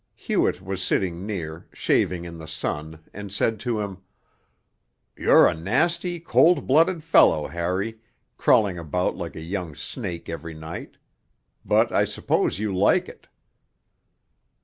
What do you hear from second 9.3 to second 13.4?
a young snake every night. But I suppose you like it.'